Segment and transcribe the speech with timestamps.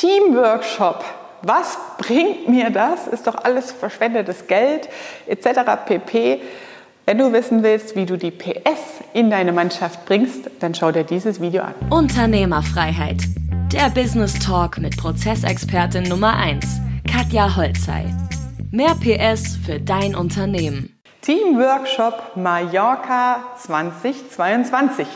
[0.00, 1.04] Teamworkshop.
[1.42, 3.06] Was bringt mir das?
[3.06, 4.88] Ist doch alles verschwendetes Geld
[5.26, 5.60] etc.
[5.84, 6.40] pp.
[7.04, 11.04] Wenn du wissen willst, wie du die PS in deine Mannschaft bringst, dann schau dir
[11.04, 11.74] dieses Video an.
[11.90, 13.18] Unternehmerfreiheit.
[13.74, 16.64] Der Business Talk mit Prozessexpertin Nummer 1,
[17.06, 18.06] Katja Holzei.
[18.70, 20.98] Mehr PS für dein Unternehmen.
[21.20, 25.06] Teamworkshop Mallorca 2022.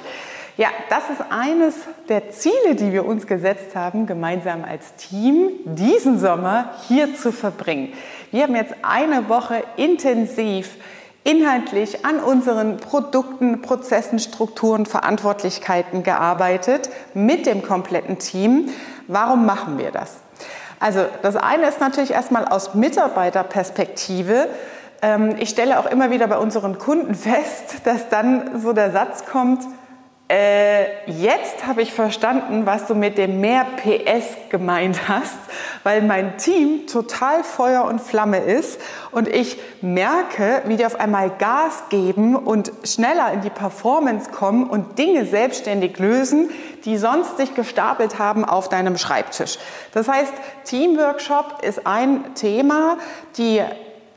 [0.57, 1.75] Ja, das ist eines
[2.09, 7.93] der Ziele, die wir uns gesetzt haben, gemeinsam als Team diesen Sommer hier zu verbringen.
[8.31, 10.77] Wir haben jetzt eine Woche intensiv
[11.25, 18.69] inhaltlich an unseren Produkten, Prozessen, Strukturen, Verantwortlichkeiten gearbeitet mit dem kompletten Team.
[19.09, 20.19] Warum machen wir das?
[20.79, 24.47] Also das eine ist natürlich erstmal aus Mitarbeiterperspektive.
[25.03, 29.25] Ähm, ich stelle auch immer wieder bei unseren Kunden fest, dass dann so der Satz
[29.27, 29.65] kommt,
[30.27, 35.37] äh, jetzt habe ich verstanden, was du mit dem mehr PS gemeint hast,
[35.83, 41.29] weil mein Team total Feuer und Flamme ist und ich merke, wie die auf einmal
[41.29, 46.49] Gas geben und schneller in die Performance kommen und Dinge selbstständig lösen,
[46.87, 49.59] die sonst sich gestapelt haben auf deinem Schreibtisch.
[49.93, 50.33] Das heißt,
[50.65, 52.97] Teamworkshop ist ein Thema,
[53.37, 53.61] die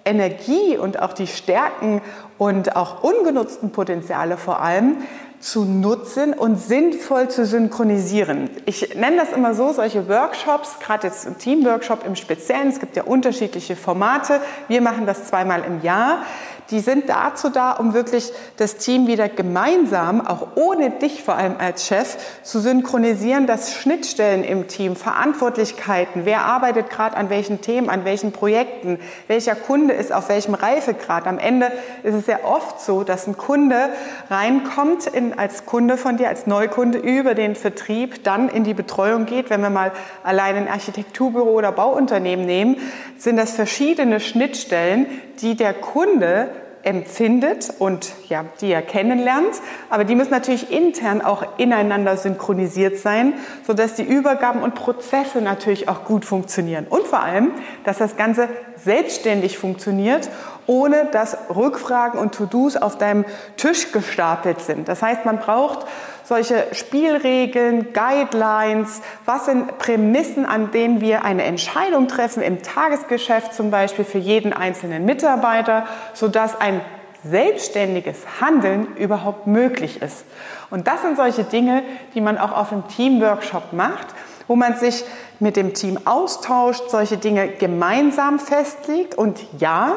[0.05, 2.01] Energie und auch die Stärken
[2.37, 4.99] und auch ungenutzten Potenziale vor allem
[5.39, 8.49] zu nutzen und sinnvoll zu synchronisieren.
[8.65, 12.95] Ich nenne das immer so, solche Workshops, gerade jetzt ein Teamworkshop im Speziellen, es gibt
[12.95, 16.23] ja unterschiedliche Formate, wir machen das zweimal im Jahr,
[16.69, 21.55] die sind dazu da, um wirklich das Team wieder gemeinsam, auch ohne dich vor allem
[21.57, 27.89] als Chef, zu synchronisieren, dass Schnittstellen im Team, Verantwortlichkeiten, wer arbeitet gerade an welchen Themen,
[27.89, 31.27] an welchen Projekten, welcher Kunde ist auf welchem Reifegrad.
[31.27, 31.71] Am Ende
[32.03, 33.89] ist es ja oft so, dass ein Kunde
[34.29, 39.25] reinkommt in, als Kunde von dir, als Neukunde über den Vertrieb, dann in die Betreuung
[39.25, 39.49] geht.
[39.49, 39.91] Wenn wir mal
[40.23, 42.77] allein ein Architekturbüro oder Bauunternehmen nehmen,
[43.17, 45.07] sind das verschiedene Schnittstellen,
[45.41, 46.49] die der Kunde
[46.87, 49.61] empfindet und ja, die er kennenlernt.
[49.89, 53.33] Aber die müssen natürlich intern auch ineinander synchronisiert sein,
[53.65, 56.87] sodass die Übergaben und Prozesse natürlich auch gut funktionieren.
[56.89, 57.51] Und vor allem,
[57.83, 58.47] dass das Ganze
[58.77, 60.29] selbstständig funktioniert,
[60.67, 64.87] ohne dass Rückfragen und To-Dos auf deinem Tisch gestapelt sind.
[64.87, 65.87] Das heißt, man braucht
[66.23, 73.71] solche Spielregeln, Guidelines, was sind Prämissen, an denen wir eine Entscheidung treffen im Tagesgeschäft zum
[73.71, 76.81] Beispiel für jeden einzelnen Mitarbeiter, sodass ein
[77.23, 80.25] selbstständiges Handeln überhaupt möglich ist.
[80.69, 84.07] Und das sind solche Dinge, die man auch auf dem Teamworkshop macht,
[84.47, 85.03] wo man sich
[85.39, 89.15] mit dem Team austauscht, solche Dinge gemeinsam festlegt.
[89.15, 89.93] Und ja,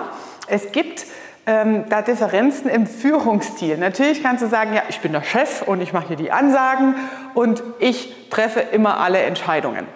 [0.51, 1.07] es gibt
[1.47, 3.79] ähm, da Differenzen im Führungsstil.
[3.79, 6.95] Natürlich kannst du sagen, ja, ich bin der Chef und ich mache hier die Ansagen
[7.35, 9.87] und ich treffe immer alle Entscheidungen.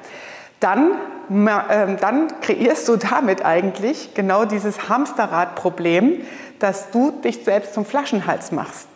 [0.60, 0.92] Dann,
[1.30, 6.22] äh, dann kreierst du damit eigentlich genau dieses Hamsterradproblem,
[6.58, 8.88] dass du dich selbst zum Flaschenhals machst.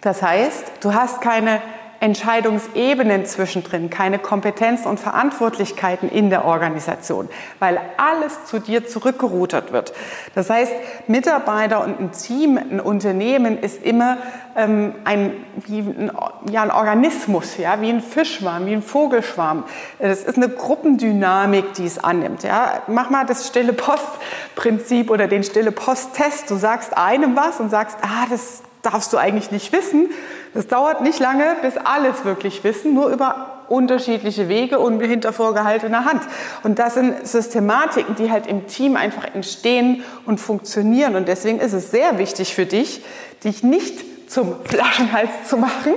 [0.00, 1.60] Das heißt, du hast keine
[2.00, 9.92] Entscheidungsebenen zwischendrin, keine Kompetenzen und Verantwortlichkeiten in der Organisation, weil alles zu dir zurückgerudert wird.
[10.34, 10.72] Das heißt,
[11.06, 14.18] Mitarbeiter und ein Team, ein Unternehmen ist immer
[14.56, 16.10] ähm, ein, wie ein,
[16.50, 19.64] ja, ein Organismus, ja, wie ein Fischschwarm, wie ein Vogelschwarm.
[19.98, 22.42] Das ist eine Gruppendynamik, die es annimmt.
[22.42, 22.82] Ja.
[22.86, 26.50] Mach mal das stille Postprinzip oder den stille Posttest.
[26.50, 30.08] Du sagst einem was und sagst, ah, das darfst du eigentlich nicht wissen.
[30.54, 36.04] Das dauert nicht lange, bis alles wirklich wissen, nur über unterschiedliche Wege und hinter vorgehaltener
[36.04, 36.22] Hand.
[36.62, 41.16] Und das sind Systematiken, die halt im Team einfach entstehen und funktionieren.
[41.16, 43.04] Und deswegen ist es sehr wichtig für dich,
[43.44, 45.94] dich nicht zum Flaschenhals zu machen,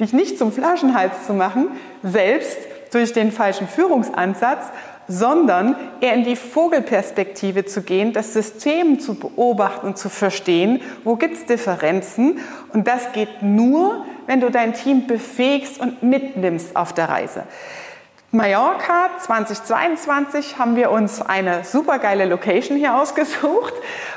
[0.00, 1.68] dich nicht zum Flaschenhals zu machen,
[2.02, 2.58] selbst
[2.92, 4.66] durch den falschen Führungsansatz,
[5.06, 11.16] sondern eher in die Vogelperspektive zu gehen, das System zu beobachten und zu verstehen, wo
[11.16, 12.38] gibt es Differenzen.
[12.72, 17.44] Und das geht nur, wenn du dein Team befähigst und mitnimmst auf der Reise.
[18.30, 23.74] Mallorca 2022 haben wir uns eine supergeile Location hier ausgesucht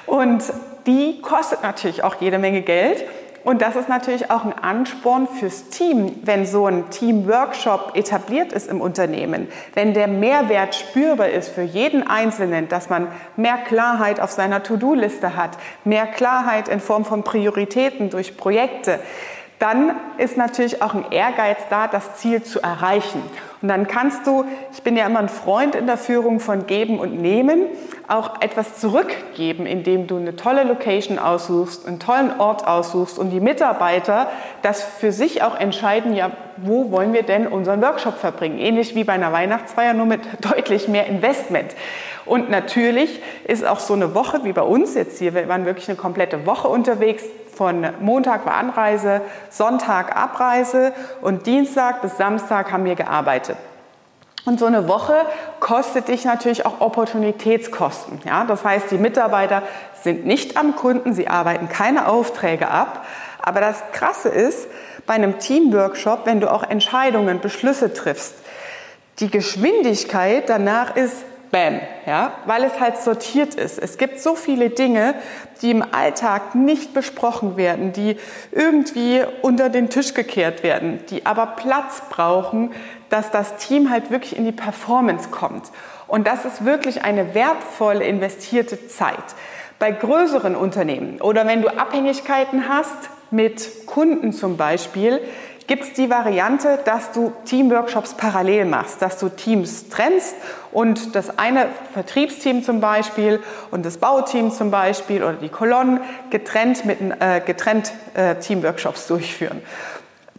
[0.07, 0.43] und
[0.87, 3.05] die kostet natürlich auch jede Menge Geld.
[3.47, 8.67] Und das ist natürlich auch ein Ansporn fürs Team, wenn so ein Team-Workshop etabliert ist
[8.67, 13.07] im Unternehmen, wenn der Mehrwert spürbar ist für jeden Einzelnen, dass man
[13.37, 15.51] mehr Klarheit auf seiner To-Do-Liste hat,
[15.85, 18.99] mehr Klarheit in Form von Prioritäten durch Projekte,
[19.59, 23.21] dann ist natürlich auch ein Ehrgeiz da, das Ziel zu erreichen.
[23.61, 26.99] Und dann kannst du, ich bin ja immer ein Freund in der Führung von Geben
[26.99, 27.65] und Nehmen,
[28.07, 33.39] auch etwas zurückgeben, indem du eine tolle Location aussuchst, einen tollen Ort aussuchst und die
[33.39, 34.29] Mitarbeiter
[34.61, 38.59] das für sich auch entscheiden, ja, wo wollen wir denn unseren Workshop verbringen?
[38.59, 41.75] Ähnlich wie bei einer Weihnachtsfeier, nur mit deutlich mehr Investment.
[42.25, 45.89] Und natürlich ist auch so eine Woche wie bei uns jetzt hier, wir waren wirklich
[45.89, 47.23] eine komplette Woche unterwegs,
[47.57, 53.57] von Montag war Anreise, Sonntag Abreise und Dienstag bis Samstag haben wir gearbeitet.
[54.45, 55.13] Und so eine Woche
[55.59, 58.21] kostet dich natürlich auch Opportunitätskosten.
[58.25, 58.45] Ja?
[58.45, 59.63] Das heißt, die Mitarbeiter
[60.03, 63.05] sind nicht am Kunden, sie arbeiten keine Aufträge ab.
[63.41, 64.67] Aber das Krasse ist,
[65.05, 68.35] bei einem Teamworkshop, wenn du auch Entscheidungen, Beschlüsse triffst,
[69.19, 73.79] die Geschwindigkeit danach ist Bam, ja, weil es halt sortiert ist.
[73.79, 75.15] Es gibt so viele Dinge,
[75.61, 78.17] die im Alltag nicht besprochen werden, die
[78.51, 82.71] irgendwie unter den Tisch gekehrt werden, die aber Platz brauchen,
[83.09, 85.71] dass das Team halt wirklich in die Performance kommt.
[86.07, 89.15] Und das ist wirklich eine wertvolle investierte Zeit.
[89.79, 95.21] Bei größeren Unternehmen oder wenn du Abhängigkeiten hast mit Kunden zum Beispiel,
[95.67, 100.35] gibt es die Variante, dass du Teamworkshops parallel machst, dass du Teams trennst
[100.71, 105.99] und das eine Vertriebsteam zum Beispiel und das Bauteam zum Beispiel oder die Kolonnen
[106.29, 109.61] getrennt mit äh, getrennt äh, Teamworkshops durchführen.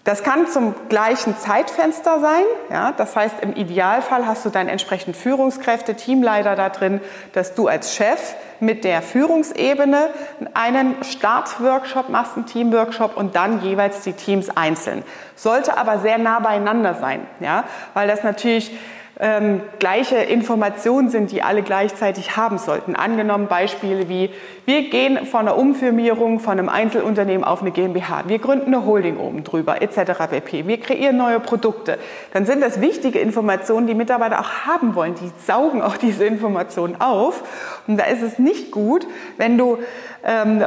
[0.09, 2.45] Das kann zum gleichen Zeitfenster sein.
[2.71, 7.03] Ja, das heißt, im Idealfall hast du dann entsprechend Führungskräfte, Teamleiter da drin,
[7.35, 8.19] dass du als Chef
[8.59, 10.09] mit der Führungsebene
[10.55, 15.05] einen Startworkshop machst, einen Teamworkshop und dann jeweils die Teams einzeln.
[15.37, 18.79] Sollte aber sehr nah beieinander sein, ja, weil das natürlich
[19.21, 22.95] ähm, gleiche Informationen sind, die alle gleichzeitig haben sollten.
[22.95, 24.31] Angenommen Beispiele wie,
[24.65, 29.17] wir gehen von einer Umfirmierung von einem Einzelunternehmen auf eine GmbH, wir gründen eine Holding
[29.17, 30.29] oben drüber, etc.
[30.31, 30.67] pp.
[30.67, 31.99] Wir kreieren neue Produkte.
[32.33, 35.15] Dann sind das wichtige Informationen, die Mitarbeiter auch haben wollen.
[35.17, 37.43] Die saugen auch diese Informationen auf.
[37.87, 39.07] Und da ist es nicht gut,
[39.37, 39.79] wenn du
[40.25, 40.63] ähm,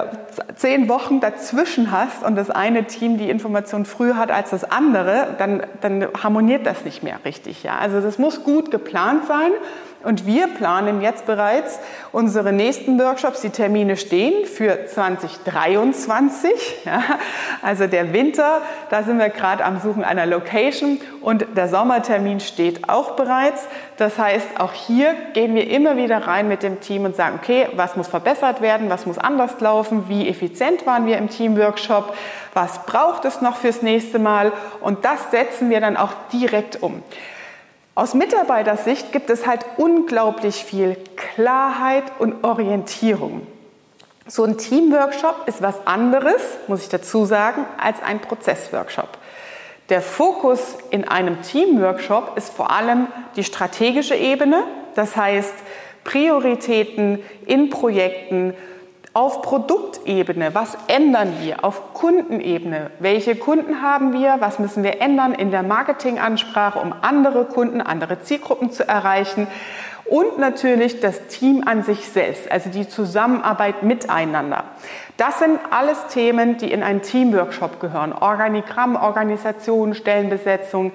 [0.56, 5.36] zehn Wochen dazwischen hast und das eine Team die Information früher hat als das andere,
[5.38, 7.64] dann, dann harmoniert das nicht mehr richtig.
[7.64, 7.78] Ja?
[7.78, 9.52] Also das muss gut geplant sein.
[10.04, 11.80] Und wir planen jetzt bereits
[12.12, 13.42] unsere nächsten Workshops.
[13.42, 16.52] Die Termine stehen für 2023.
[16.84, 17.04] Ja,
[17.62, 22.90] also der Winter, da sind wir gerade am Suchen einer Location und der Sommertermin steht
[22.90, 23.68] auch bereits.
[23.98, 27.68] Das heißt, auch hier gehen wir immer wieder rein mit dem Team und sagen, okay,
[27.76, 32.16] was muss verbessert werden, was muss anders laufen, wie effizient waren wir im Teamworkshop,
[32.56, 37.04] was braucht es noch fürs nächste Mal und das setzen wir dann auch direkt um.
[37.94, 43.46] Aus Mitarbeitersicht gibt es halt unglaublich viel Klarheit und Orientierung.
[44.28, 49.10] So ein Teamworkshop ist was anderes, muss ich dazu sagen, als ein Prozessworkshop.
[49.90, 54.64] Der Fokus in einem Teamworkshop ist vor allem die strategische Ebene,
[54.96, 55.54] das heißt
[56.06, 58.54] Prioritäten in Projekten,
[59.14, 61.66] auf Produktebene, was ändern wir?
[61.66, 64.38] Auf Kundenebene, welche Kunden haben wir?
[64.40, 69.48] Was müssen wir ändern in der Marketingansprache, um andere Kunden, andere Zielgruppen zu erreichen?
[70.06, 74.64] Und natürlich das Team an sich selbst, also die Zusammenarbeit miteinander.
[75.18, 78.14] Das sind alles Themen, die in einen Teamworkshop gehören.
[78.14, 80.92] Organigramm, Organisation, Stellenbesetzung,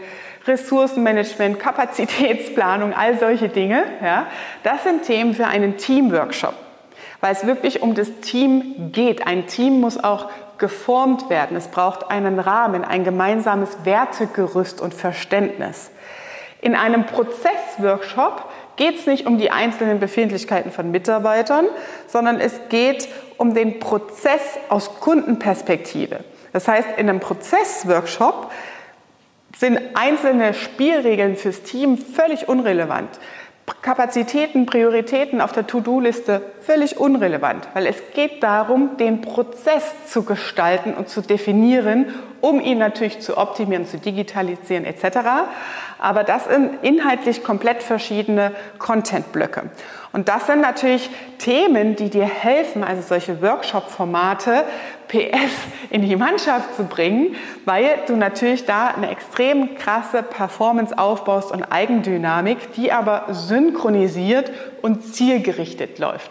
[0.46, 3.84] Ressourcenmanagement, Kapazitätsplanung, all solche Dinge.
[4.02, 4.26] Ja,
[4.62, 6.65] das sind Themen für einen Teamworkshop
[7.20, 9.26] weil es wirklich um das Team geht.
[9.26, 10.28] Ein Team muss auch
[10.58, 11.56] geformt werden.
[11.56, 15.90] Es braucht einen Rahmen, ein gemeinsames Wertegerüst und Verständnis.
[16.60, 18.44] In einem Prozessworkshop
[18.76, 21.66] geht es nicht um die einzelnen Befindlichkeiten von Mitarbeitern,
[22.06, 26.20] sondern es geht um den Prozess aus Kundenperspektive.
[26.52, 28.50] Das heißt, in einem Prozessworkshop
[29.56, 33.08] sind einzelne Spielregeln fürs Team völlig unrelevant.
[33.82, 40.94] Kapazitäten, Prioritäten auf der To-Do-Liste völlig unrelevant, weil es geht darum, den Prozess zu gestalten
[40.94, 42.06] und zu definieren,
[42.40, 45.18] um ihn natürlich zu optimieren, zu digitalisieren etc.
[45.98, 49.70] Aber das sind inhaltlich komplett verschiedene Content-Blöcke.
[50.12, 54.64] Und das sind natürlich Themen, die dir helfen, also solche Workshop-Formate
[55.08, 55.52] PS
[55.90, 61.64] in die Mannschaft zu bringen, weil du natürlich da eine extrem krasse Performance aufbaust und
[61.72, 64.50] Eigendynamik, die aber synchronisiert
[64.82, 66.30] und zielgerichtet läuft.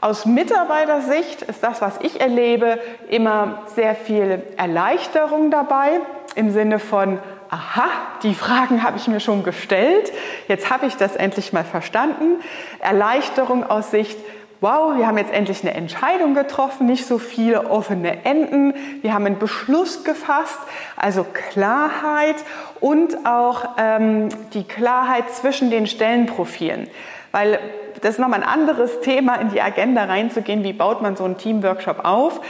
[0.00, 2.78] Aus Mitarbeitersicht ist das, was ich erlebe,
[3.08, 6.00] immer sehr viel Erleichterung dabei
[6.36, 7.18] im Sinne von,
[7.50, 7.88] aha,
[8.22, 10.12] die Fragen habe ich mir schon gestellt,
[10.46, 12.40] jetzt habe ich das endlich mal verstanden.
[12.78, 14.18] Erleichterung aus Sicht,
[14.60, 19.26] wow, wir haben jetzt endlich eine Entscheidung getroffen, nicht so viele offene Enden, wir haben
[19.26, 20.58] einen Beschluss gefasst,
[20.96, 22.36] also Klarheit
[22.80, 26.88] und auch ähm, die Klarheit zwischen den Stellenprofilen.
[27.30, 27.60] Weil
[28.00, 31.36] das ist nochmal ein anderes Thema, in die Agenda reinzugehen, wie baut man so einen
[31.36, 32.40] Teamworkshop auf.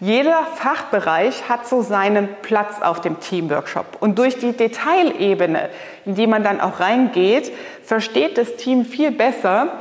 [0.00, 3.96] Jeder Fachbereich hat so seinen Platz auf dem Teamworkshop.
[3.98, 5.70] Und durch die Detailebene,
[6.04, 9.72] in die man dann auch reingeht, versteht das Team viel besser,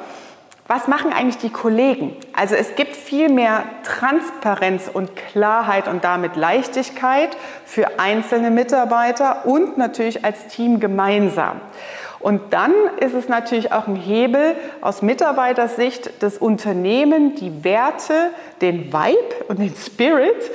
[0.68, 2.16] was machen eigentlich die Kollegen?
[2.34, 9.78] Also es gibt viel mehr Transparenz und Klarheit und damit Leichtigkeit für einzelne Mitarbeiter und
[9.78, 11.62] natürlich als Team gemeinsam.
[12.20, 18.92] Und dann ist es natürlich auch ein Hebel aus Mitarbeitersicht, das Unternehmen, die Werte, den
[18.92, 20.52] Vibe und den Spirit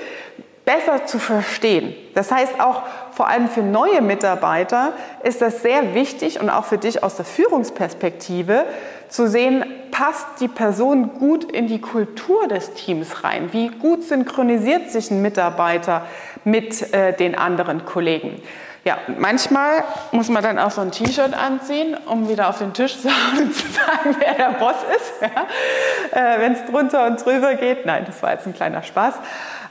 [0.64, 1.94] besser zu verstehen.
[2.14, 4.92] Das heißt auch vor allem für neue Mitarbeiter
[5.22, 8.64] ist das sehr wichtig und auch für dich aus der Führungsperspektive
[9.08, 13.52] zu sehen, passt die Person gut in die Kultur des Teams rein?
[13.52, 16.06] Wie gut synchronisiert sich ein Mitarbeiter
[16.44, 18.42] mit äh, den anderen Kollegen?
[18.84, 22.98] Ja, manchmal muss man dann auch so ein T-Shirt anziehen, um wieder auf den Tisch
[23.02, 25.12] zu hauen und zu sagen, wer der Boss ist.
[25.20, 26.34] Ja?
[26.34, 27.86] Äh, Wenn es drunter und drüber geht.
[27.86, 29.14] Nein, das war jetzt ein kleiner Spaß.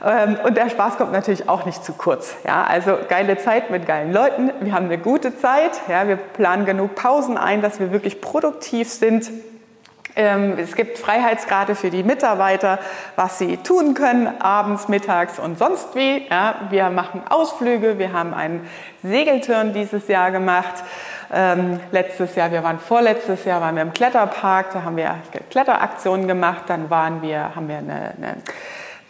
[0.04, 2.36] Ähm, und der Spaß kommt natürlich auch nicht zu kurz.
[2.46, 2.64] Ja?
[2.64, 2.96] Also
[3.32, 4.50] geile Zeit mit geilen Leuten.
[4.60, 5.72] Wir haben eine gute Zeit.
[5.88, 6.06] Ja?
[6.06, 9.30] Wir planen genug Pausen ein, dass wir wirklich produktiv sind.
[10.14, 12.78] Ähm, es gibt Freiheitsgrade für die Mitarbeiter,
[13.16, 16.26] was sie tun können, abends, mittags und sonst wie.
[16.28, 18.68] Ja, wir machen Ausflüge, wir haben einen
[19.02, 20.74] Segeltörn dieses Jahr gemacht.
[21.32, 25.14] Ähm, letztes Jahr, wir waren vorletztes Jahr, waren wir im Kletterpark, da haben wir
[25.48, 26.64] Kletteraktionen gemacht.
[26.66, 28.36] Dann waren wir, haben wir eine, eine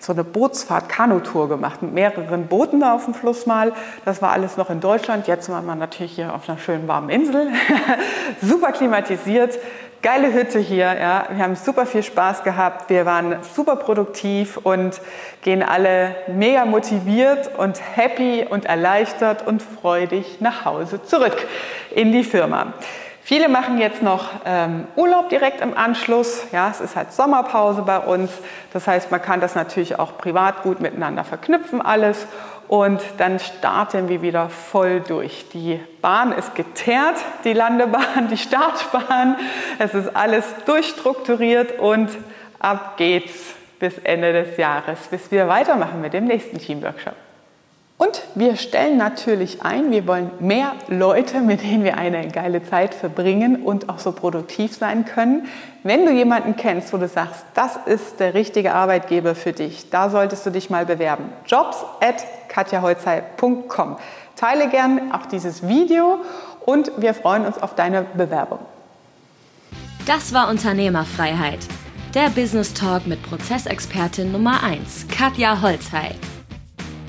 [0.03, 3.73] so eine Bootsfahrt, Kanutour gemacht mit mehreren Booten da auf dem Fluss mal.
[4.05, 5.29] Das war alles noch in Deutschland.
[5.29, 7.53] Jetzt waren wir natürlich hier auf einer schönen warmen Insel.
[8.43, 9.59] Super klimatisiert.
[10.03, 11.27] Geile Hütte hier, ja.
[11.31, 12.91] Wir haben super viel Spaß gehabt.
[12.91, 15.01] Wir waren super produktiv und
[15.43, 21.47] gehen alle mega motiviert und happy und erleichtert und freudig nach Hause zurück
[21.95, 22.73] in die Firma.
[23.25, 26.43] Viele machen jetzt noch ähm, Urlaub direkt im Anschluss.
[26.51, 28.33] Ja, es ist halt Sommerpause bei uns.
[28.73, 32.27] Das heißt, man kann das natürlich auch privat gut miteinander verknüpfen alles.
[32.67, 35.47] Und dann starten wir wieder voll durch.
[35.53, 39.37] Die Bahn ist geteert, die Landebahn, die Startbahn.
[39.79, 42.11] Es ist alles durchstrukturiert und
[42.59, 47.15] ab geht's bis Ende des Jahres, bis wir weitermachen mit dem nächsten Teamworkshop.
[48.03, 52.95] Und wir stellen natürlich ein, wir wollen mehr Leute, mit denen wir eine geile Zeit
[52.95, 55.47] verbringen und auch so produktiv sein können.
[55.85, 60.11] Wenn du jemanden kennst, wo du sagst, das ist der richtige Arbeitgeber für dich, da
[60.11, 61.27] solltest du dich mal bewerben.
[61.47, 63.97] Jobs at katjaholzei.com.
[64.35, 66.19] Teile gern auch dieses Video
[66.67, 68.59] und wir freuen uns auf deine Bewerbung.
[70.07, 71.61] Das war Unternehmerfreiheit.
[72.17, 76.17] Der Business Talk mit Prozessexpertin Nummer 1, Katja Holzhey.